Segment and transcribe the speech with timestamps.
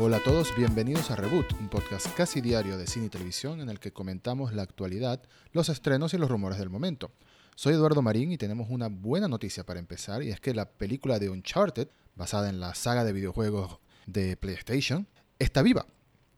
[0.00, 3.68] Hola a todos, bienvenidos a Reboot, un podcast casi diario de cine y televisión en
[3.68, 5.20] el que comentamos la actualidad,
[5.50, 7.10] los estrenos y los rumores del momento.
[7.56, 11.18] Soy Eduardo Marín y tenemos una buena noticia para empezar y es que la película
[11.18, 15.08] de Uncharted, basada en la saga de videojuegos de PlayStation,
[15.40, 15.84] está viva.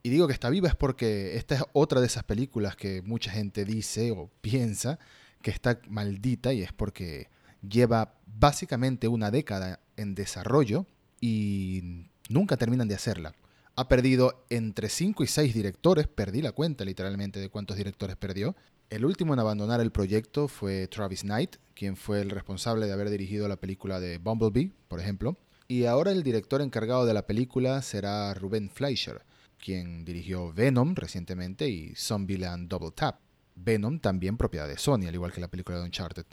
[0.01, 3.29] Y digo que está viva es porque esta es otra de esas películas que mucha
[3.29, 4.97] gente dice o piensa
[5.43, 7.29] que está maldita y es porque
[7.61, 10.87] lleva básicamente una década en desarrollo
[11.19, 13.35] y nunca terminan de hacerla.
[13.81, 18.55] Ha perdido entre 5 y 6 directores, perdí la cuenta literalmente de cuántos directores perdió.
[18.91, 23.09] El último en abandonar el proyecto fue Travis Knight, quien fue el responsable de haber
[23.09, 25.35] dirigido la película de Bumblebee, por ejemplo.
[25.67, 29.23] Y ahora el director encargado de la película será Ruben Fleischer,
[29.57, 33.19] quien dirigió Venom recientemente y Zombieland Double Tap.
[33.55, 36.27] Venom también propiedad de Sony, al igual que la película de Uncharted.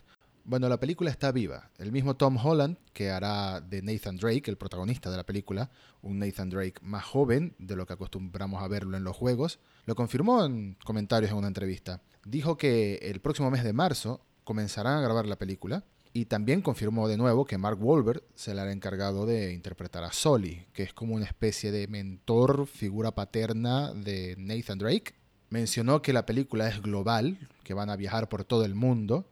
[0.48, 1.68] Bueno, la película está viva.
[1.76, 5.70] El mismo Tom Holland, que hará de Nathan Drake, el protagonista de la película,
[6.00, 9.94] un Nathan Drake más joven de lo que acostumbramos a verlo en los juegos, lo
[9.94, 12.00] confirmó en comentarios en una entrevista.
[12.24, 17.08] Dijo que el próximo mes de marzo comenzarán a grabar la película y también confirmó
[17.08, 20.94] de nuevo que Mark Wahlberg se le hará encargado de interpretar a Sully, que es
[20.94, 25.12] como una especie de mentor, figura paterna de Nathan Drake.
[25.50, 29.26] Mencionó que la película es global, que van a viajar por todo el mundo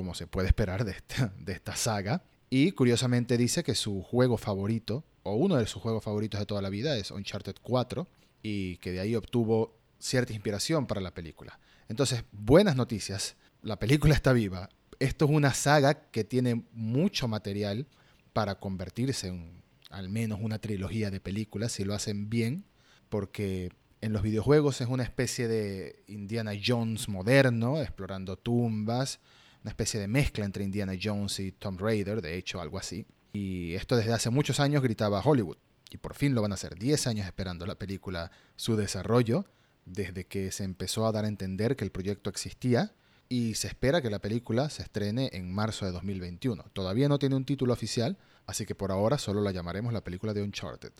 [0.00, 2.24] como se puede esperar de esta, de esta saga.
[2.48, 6.62] Y curiosamente dice que su juego favorito, o uno de sus juegos favoritos de toda
[6.62, 8.08] la vida, es Uncharted 4,
[8.42, 11.60] y que de ahí obtuvo cierta inspiración para la película.
[11.90, 14.70] Entonces, buenas noticias, la película está viva.
[15.00, 17.86] Esto es una saga que tiene mucho material
[18.32, 22.64] para convertirse en al menos una trilogía de películas, si lo hacen bien,
[23.10, 23.70] porque
[24.00, 29.20] en los videojuegos es una especie de Indiana Jones moderno, explorando tumbas,
[29.62, 33.06] una especie de mezcla entre Indiana Jones y Tomb Raider, de hecho, algo así.
[33.32, 35.58] Y esto desde hace muchos años gritaba Hollywood.
[35.90, 36.76] Y por fin lo van a hacer.
[36.78, 39.44] 10 años esperando la película, su desarrollo,
[39.84, 42.94] desde que se empezó a dar a entender que el proyecto existía.
[43.28, 46.64] Y se espera que la película se estrene en marzo de 2021.
[46.72, 50.34] Todavía no tiene un título oficial, así que por ahora solo la llamaremos la película
[50.34, 50.92] de Uncharted.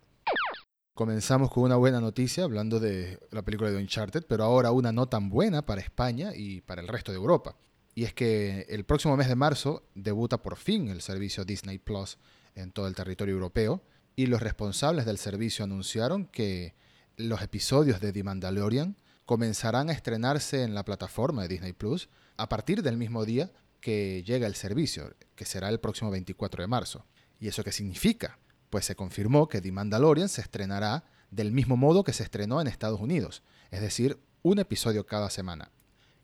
[0.94, 5.08] Comenzamos con una buena noticia hablando de la película de Uncharted, pero ahora una no
[5.08, 7.56] tan buena para España y para el resto de Europa.
[8.00, 12.16] Y es que el próximo mes de marzo debuta por fin el servicio Disney Plus
[12.54, 13.82] en todo el territorio europeo
[14.16, 16.74] y los responsables del servicio anunciaron que
[17.18, 18.96] los episodios de The Mandalorian
[19.26, 23.52] comenzarán a estrenarse en la plataforma de Disney Plus a partir del mismo día
[23.82, 27.04] que llega el servicio, que será el próximo 24 de marzo.
[27.38, 28.38] ¿Y eso qué significa?
[28.70, 32.66] Pues se confirmó que The Mandalorian se estrenará del mismo modo que se estrenó en
[32.66, 35.70] Estados Unidos, es decir, un episodio cada semana.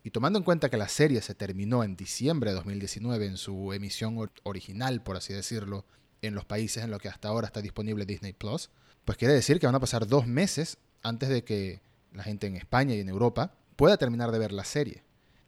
[0.06, 3.72] Y tomando en cuenta que la serie se terminó en diciembre de 2019 en su
[3.72, 5.84] emisión original, por así decirlo,
[6.22, 8.71] en los países en los que hasta ahora está disponible Disney Plus,
[9.05, 11.81] pues quiere decir que van a pasar dos meses antes de que
[12.12, 15.03] la gente en España y en Europa pueda terminar de ver la serie.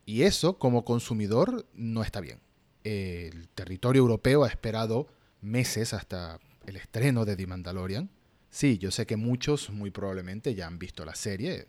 [0.06, 2.40] Y eso, como consumidor, no está bien.
[2.82, 5.06] El territorio europeo ha esperado
[5.40, 8.10] meses hasta el estreno de The Mandalorian.
[8.50, 11.68] Sí, yo sé que muchos muy probablemente ya han visto la serie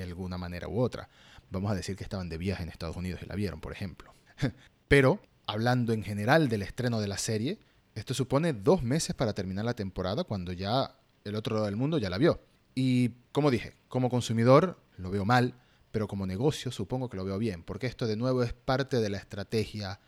[0.00, 1.08] de alguna manera u otra.
[1.50, 4.12] Vamos a decir que estaban de viaje en Estados Unidos y la vieron, por ejemplo.
[4.88, 7.58] Pero, hablando en general del estreno de la serie,
[7.94, 11.98] esto supone dos meses para terminar la temporada cuando ya el otro lado del mundo
[11.98, 12.40] ya la vio.
[12.74, 15.54] Y como dije, como consumidor lo veo mal,
[15.90, 19.08] pero como negocio supongo que lo veo bien, porque esto de nuevo es parte de
[19.08, 19.98] la estrategia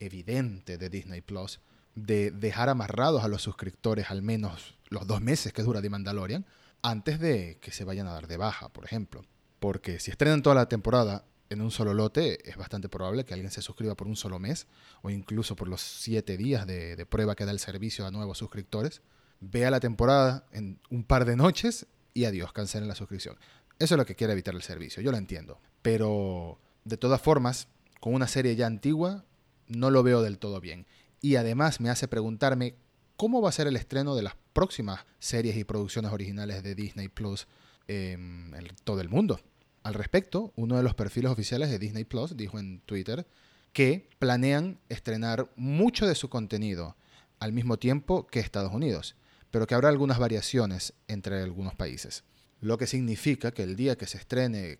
[0.00, 1.60] evidente de Disney Plus
[1.94, 6.46] de dejar amarrados a los suscriptores al menos los dos meses que dura The Mandalorian
[6.82, 9.24] antes de que se vayan a dar de baja, por ejemplo.
[9.58, 13.50] Porque si estrenan toda la temporada en un solo lote, es bastante probable que alguien
[13.50, 14.66] se suscriba por un solo mes
[15.02, 19.02] o incluso por los siete días de, prueba que da el servicio a nuevos suscriptores.
[19.40, 23.36] Vea la temporada en un par de noches y adiós, cancelen la suscripción.
[23.78, 25.60] Eso es lo que quiere evitar el servicio, yo lo entiendo.
[25.82, 27.68] Pero de todas formas,
[28.00, 29.24] con una serie ya antigua,
[29.68, 30.86] no lo veo del todo bien.
[31.20, 32.76] Y además me hace preguntarme
[33.16, 37.08] cómo va a ser el estreno de las próximas series y producciones originales de Disney
[37.08, 37.46] Plus
[37.88, 38.52] en
[38.84, 39.40] todo el mundo.
[39.82, 43.26] Al respecto, uno de los perfiles oficiales de Disney Plus dijo en Twitter
[43.72, 46.96] que planean estrenar mucho de su contenido
[47.38, 49.16] al mismo tiempo que Estados Unidos,
[49.50, 52.24] pero que habrá algunas variaciones entre algunos países.
[52.60, 54.78] Lo que significa que el día que se estrene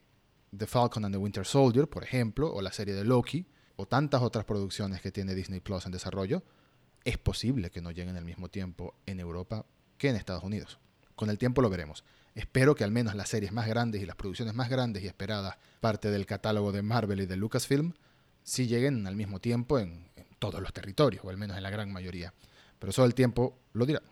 [0.57, 4.23] The Falcon and the Winter Soldier, por ejemplo, o la serie de Loki, o tantas
[4.23, 6.43] otras producciones que tiene Disney Plus en desarrollo,
[7.05, 9.67] es posible que no lleguen al mismo tiempo en Europa
[9.99, 10.79] que en Estados Unidos.
[11.15, 12.03] Con el tiempo lo veremos.
[12.37, 15.57] Espero que al menos las series más grandes y las producciones más grandes y esperadas,
[15.81, 17.95] parte del catálogo de Marvel y de Lucasfilm,
[18.43, 20.07] sí lleguen al mismo tiempo en,
[20.39, 22.35] todos los territorios, o al menos en la gran mayoría.
[22.79, 24.03] Pero solo el tiempo lo dirá.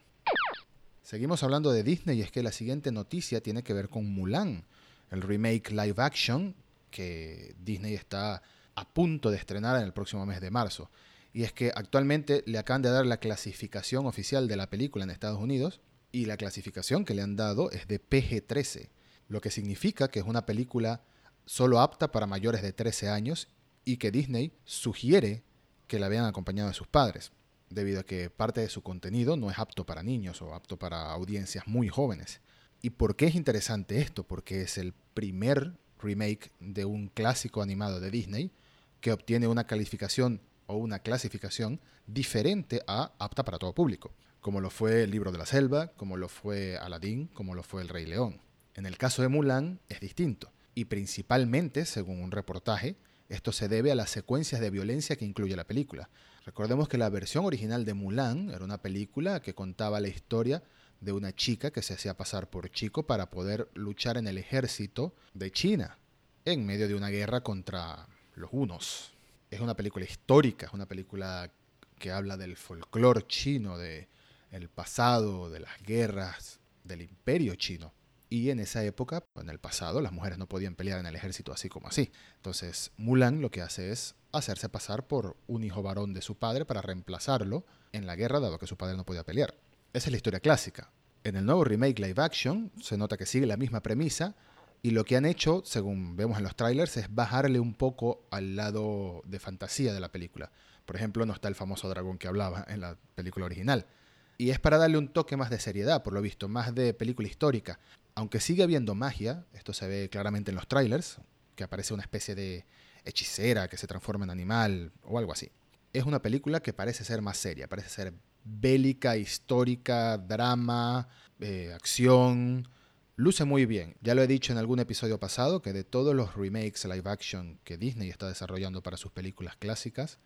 [1.02, 4.64] Seguimos hablando de Disney y es que la siguiente noticia tiene que ver con Mulan,
[5.10, 6.54] el remake live action
[6.90, 8.42] que Disney está
[8.74, 10.90] a punto de estrenar en el próximo mes de marzo.
[11.34, 15.10] Y es que actualmente le acaban de dar la clasificación oficial de la película en
[15.10, 15.82] Estados Unidos
[16.14, 18.88] y la clasificación que le han dado es de PG-13,
[19.26, 21.02] lo que significa que es una película
[21.44, 23.48] solo apta para mayores de 13 años
[23.84, 25.42] y que Disney sugiere
[25.88, 27.32] que la vean acompañado de sus padres,
[27.68, 31.10] debido a que parte de su contenido no es apto para niños o apto para
[31.10, 32.40] audiencias muy jóvenes.
[32.80, 34.22] ¿Y por qué es interesante esto?
[34.22, 38.52] Porque es el primer remake de un clásico animado de Disney
[39.00, 44.14] que obtiene una calificación o una clasificación diferente a apta para todo público,
[44.44, 47.80] como lo fue El libro de la selva, como lo fue Aladdin, como lo fue
[47.80, 48.42] El Rey León.
[48.74, 52.96] En el caso de Mulan es distinto, y principalmente, según un reportaje,
[53.30, 56.10] esto se debe a las secuencias de violencia que incluye la película.
[56.44, 60.62] Recordemos que la versión original de Mulan era una película que contaba la historia
[61.00, 65.14] de una chica que se hacía pasar por chico para poder luchar en el ejército
[65.32, 65.96] de China
[66.44, 69.14] en medio de una guerra contra los hunos.
[69.50, 71.50] Es una película histórica, es una película
[71.98, 74.12] que habla del folclore chino, de
[74.54, 77.92] el pasado, de las guerras, del imperio chino.
[78.30, 81.52] Y en esa época, en el pasado, las mujeres no podían pelear en el ejército
[81.52, 82.10] así como así.
[82.36, 86.64] Entonces, Mulan lo que hace es hacerse pasar por un hijo varón de su padre
[86.64, 89.54] para reemplazarlo en la guerra, dado que su padre no podía pelear.
[89.92, 90.90] Esa es la historia clásica.
[91.24, 94.34] En el nuevo remake live action se nota que sigue la misma premisa,
[94.82, 98.54] y lo que han hecho, según vemos en los trailers, es bajarle un poco al
[98.54, 100.52] lado de fantasía de la película.
[100.84, 103.86] Por ejemplo, no está el famoso dragón que hablaba en la película original.
[104.36, 107.28] Y es para darle un toque más de seriedad, por lo visto, más de película
[107.28, 107.78] histórica.
[108.14, 111.18] Aunque sigue habiendo magia, esto se ve claramente en los trailers,
[111.56, 112.64] que aparece una especie de
[113.04, 115.50] hechicera que se transforma en animal o algo así.
[115.92, 118.14] Es una película que parece ser más seria, parece ser
[118.44, 121.08] bélica, histórica, drama,
[121.38, 122.68] eh, acción,
[123.16, 123.94] Luce muy bien.
[124.00, 127.60] Ya lo he dicho en algún episodio pasado que de todos los remakes live action
[127.62, 130.18] que Disney está desarrollando para sus películas clásicas,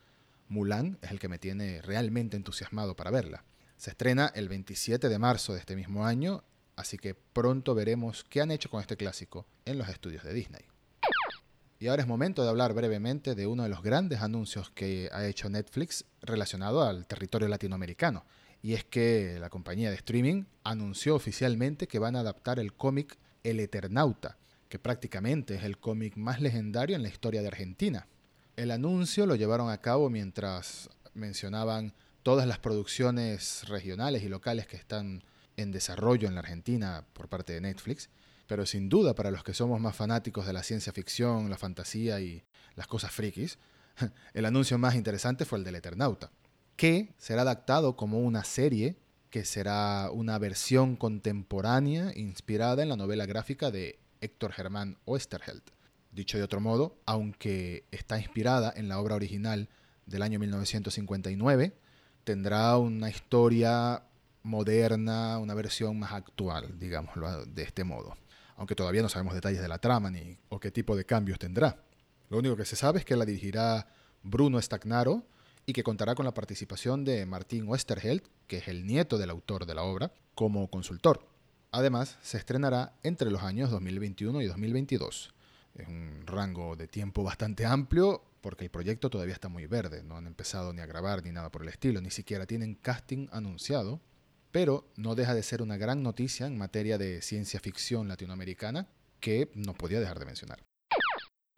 [0.49, 3.45] Mulan es el que me tiene realmente entusiasmado para verla.
[3.79, 6.43] Se estrena el 27 de marzo de este mismo año,
[6.75, 10.63] así que pronto veremos qué han hecho con este clásico en los estudios de Disney.
[11.79, 15.25] Y ahora es momento de hablar brevemente de uno de los grandes anuncios que ha
[15.27, 18.25] hecho Netflix relacionado al territorio latinoamericano,
[18.63, 23.17] y es que la compañía de streaming anunció oficialmente que van a adaptar el cómic
[23.45, 24.39] El Eternauta,
[24.69, 28.09] que prácticamente es el cómic más legendario en la historia de Argentina.
[28.57, 34.77] El anuncio lo llevaron a cabo mientras mencionaban todas las producciones regionales y locales que
[34.77, 35.23] están
[35.57, 38.11] en desarrollo en la Argentina por parte de Netflix,
[38.47, 42.21] pero sin duda para los que somos más fanáticos de la ciencia ficción, la fantasía
[42.21, 42.45] y
[42.77, 43.59] las cosas frikis,
[44.35, 46.31] el anuncio más interesante fue el del Eternauta
[46.79, 48.97] que será adaptado como una serie
[49.31, 55.65] que será una versión contemporánea inspirada en la novela gráfica de Héctor Germán Oesterheld.
[56.13, 59.69] Dicho de otro modo, aunque está inspirada en la obra original
[60.07, 61.75] del año 1959,
[62.29, 64.03] tendrá una historia
[64.43, 68.19] moderna, una versión más actual, digámoslo de este modo.
[68.57, 71.83] Aunque todavía no sabemos detalles de la trama ni qué tipo de cambios tendrá.
[72.29, 73.87] Lo único que se sabe es que la dirigirá
[74.23, 75.25] Bruno Stagnaro,
[75.65, 79.65] y que contará con la participación de Martín Westerheld, que es el nieto del autor
[79.65, 81.27] de la obra, como consultor.
[81.73, 85.33] Además, se estrenará entre los años 2021 y 2022.
[85.77, 90.17] Es un rango de tiempo bastante amplio porque el proyecto todavía está muy verde, no
[90.17, 94.01] han empezado ni a grabar ni nada por el estilo, ni siquiera tienen casting anunciado,
[94.51, 98.89] pero no deja de ser una gran noticia en materia de ciencia ficción latinoamericana
[99.21, 100.63] que no podía dejar de mencionar.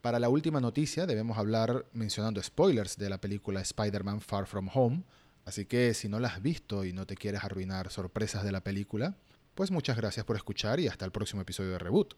[0.00, 5.04] Para la última noticia debemos hablar mencionando spoilers de la película Spider-Man Far From Home,
[5.44, 8.62] así que si no la has visto y no te quieres arruinar sorpresas de la
[8.62, 9.16] película,
[9.54, 12.14] pues muchas gracias por escuchar y hasta el próximo episodio de Reboot.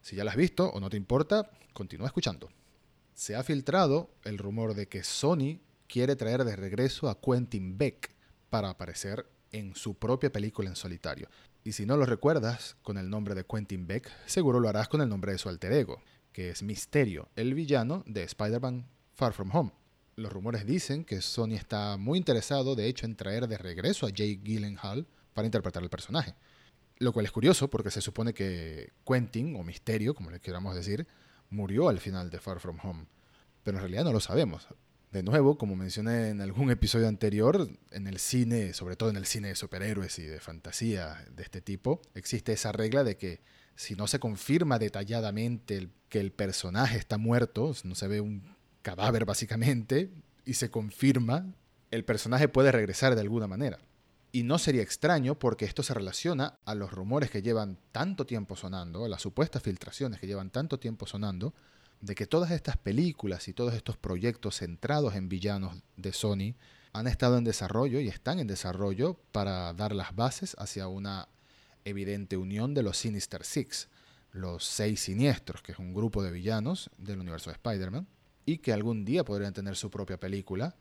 [0.00, 2.50] Si ya la has visto o no te importa, continúa escuchando.
[3.14, 8.12] Se ha filtrado el rumor de que Sony quiere traer de regreso a Quentin Beck
[8.50, 11.28] para aparecer en su propia película en solitario.
[11.62, 15.00] Y si no lo recuerdas con el nombre de Quentin Beck, seguro lo harás con
[15.00, 16.02] el nombre de su alter ego,
[16.32, 19.72] que es Misterio, el villano de Spider-Man Far From Home.
[20.16, 24.10] Los rumores dicen que Sony está muy interesado, de hecho, en traer de regreso a
[24.10, 26.34] Jake Gyllenhaal para interpretar el personaje.
[26.98, 31.06] Lo cual es curioso porque se supone que Quentin, o Misterio, como le queramos decir,
[31.50, 33.06] murió al final de Far From Home.
[33.62, 34.68] Pero en realidad no lo sabemos.
[35.10, 39.26] De nuevo, como mencioné en algún episodio anterior, en el cine, sobre todo en el
[39.26, 43.40] cine de superhéroes y de fantasía de este tipo, existe esa regla de que
[43.76, 49.24] si no se confirma detalladamente que el personaje está muerto, no se ve un cadáver
[49.24, 50.10] básicamente,
[50.44, 51.46] y se confirma,
[51.90, 53.78] el personaje puede regresar de alguna manera.
[54.34, 58.56] Y no sería extraño porque esto se relaciona a los rumores que llevan tanto tiempo
[58.56, 61.54] sonando, a las supuestas filtraciones que llevan tanto tiempo sonando,
[62.00, 66.56] de que todas estas películas y todos estos proyectos centrados en villanos de Sony
[66.92, 71.28] han estado en desarrollo y están en desarrollo para dar las bases hacia una
[71.84, 73.88] evidente unión de los Sinister Six,
[74.32, 78.08] los seis siniestros, que es un grupo de villanos del universo de Spider-Man,
[78.46, 80.74] y que algún día podrían tener su propia película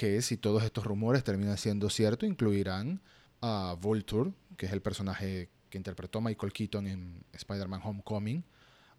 [0.00, 3.02] que si todos estos rumores terminan siendo ciertos, incluirán
[3.42, 8.42] a Vulture, que es el personaje que interpretó Michael Keaton en Spider-Man Homecoming,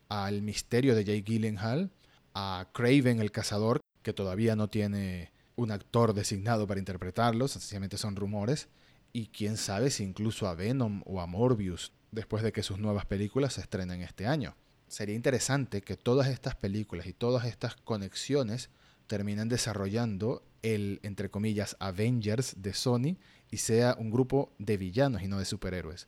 [0.10, 1.90] al misterio de Jake Gyllenhaal,
[2.36, 8.16] a Craven el cazador, que todavía no tiene un actor designado para interpretarlo, sencillamente son
[8.16, 8.70] rumores,
[9.12, 13.08] y quién sabe si incluso a Venom o a Morbius, después de que sus nuevas
[13.08, 14.56] películas se estrenen este año.
[14.88, 18.70] Sería interesante que todas estas películas y todas estas conexiones
[19.08, 23.18] terminen desarrollando el, entre comillas, Avengers de Sony
[23.50, 26.08] y sea un grupo de villanos y no de superhéroes.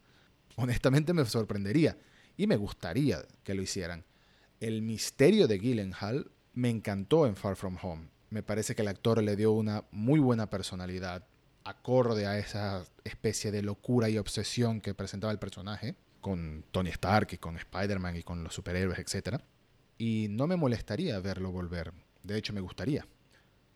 [0.55, 1.97] Honestamente me sorprendería
[2.37, 4.05] y me gustaría que lo hicieran.
[4.59, 8.09] El misterio de Gyllenhaal me encantó en Far From Home.
[8.29, 11.25] Me parece que el actor le dio una muy buena personalidad,
[11.63, 17.27] acorde a esa especie de locura y obsesión que presentaba el personaje, con Tony Stark
[17.33, 19.41] y con Spider-Man y con los superhéroes, etc.
[19.97, 21.93] Y no me molestaría verlo volver.
[22.23, 23.05] De hecho, me gustaría.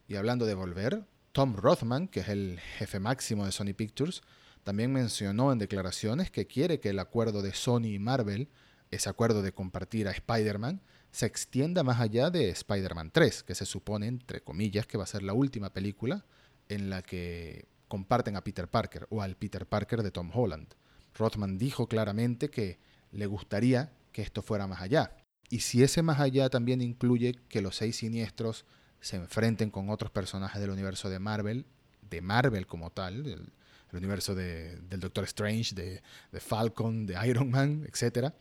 [0.08, 4.22] Y hablando de volver, Tom Rothman, que es el jefe máximo de Sony Pictures,
[4.64, 8.50] también mencionó en declaraciones que quiere que el acuerdo de Sony y Marvel,
[8.90, 13.66] ese acuerdo de compartir a Spider-Man, se extienda más allá de Spider-Man 3, que se
[13.66, 16.26] supone, entre comillas, que va a ser la última película
[16.70, 20.74] en la que comparten a Peter Parker o al Peter Parker de Tom Holland.
[21.16, 22.80] Rothman dijo claramente que
[23.12, 25.18] le gustaría que esto fuera más allá.
[25.50, 28.66] Y si ese más allá también incluye que los seis siniestros
[29.02, 31.66] se enfrenten con otros personajes del universo de Marvel,
[32.10, 33.52] de Marvel como tal, el,
[33.94, 36.02] universo del Doctor Strange, de,
[36.32, 38.34] de, Falcon, de Iron Man, etc.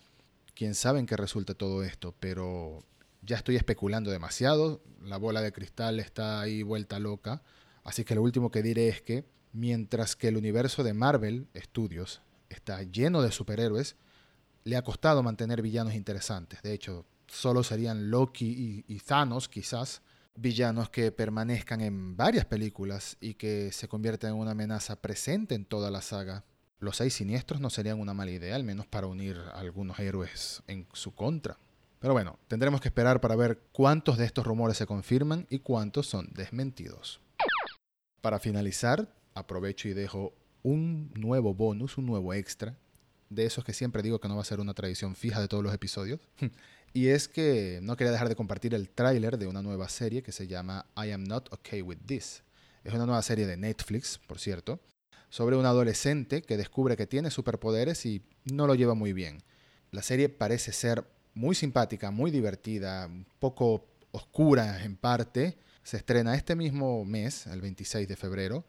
[0.54, 2.84] Quién sabe en qué resulta todo esto, pero
[3.22, 7.42] ya estoy especulando demasiado, la bola de cristal está ahí vuelta loca,
[7.84, 12.22] así que lo último que diré es que mientras que el universo de Marvel Studios
[12.48, 13.96] está lleno de superhéroes,
[14.64, 16.60] le ha costado mantener villanos interesantes.
[16.62, 20.02] De hecho, solo serían Loki y, y Thanos quizás
[20.36, 25.64] villanos que permanezcan en varias películas y que se conviertan en una amenaza presente en
[25.64, 26.44] toda la saga.
[26.78, 30.62] Los seis siniestros no serían una mala idea, al menos para unir a algunos héroes
[30.66, 31.58] en su contra.
[31.98, 36.06] Pero bueno, tendremos que esperar para ver cuántos de estos rumores se confirman y cuántos
[36.06, 37.20] son desmentidos.
[38.20, 42.76] Para finalizar, aprovecho y dejo un nuevo bonus, un nuevo extra,
[43.28, 45.64] de esos que siempre digo que no va a ser una tradición fija de todos
[45.64, 46.20] los episodios.
[46.96, 50.32] Y es que no quería dejar de compartir el tráiler de una nueva serie que
[50.32, 52.42] se llama I Am Not Okay With This.
[52.84, 54.80] Es una nueva serie de Netflix, por cierto,
[55.28, 59.42] sobre un adolescente que descubre que tiene superpoderes y no lo lleva muy bien.
[59.90, 65.58] La serie parece ser muy simpática, muy divertida, un poco oscura en parte.
[65.82, 68.64] Se estrena este mismo mes, el 26 de febrero,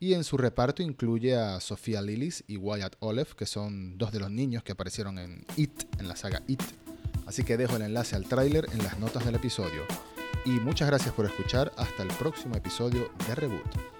[0.00, 4.18] y en su reparto incluye a Sofía Lillis y Wyatt Olive, que son dos de
[4.18, 6.60] los niños que aparecieron en It, en la saga It.
[7.28, 9.84] Así que dejo el enlace al tráiler en las notas del episodio.
[10.46, 11.70] Y muchas gracias por escuchar.
[11.76, 13.97] Hasta el próximo episodio de Reboot.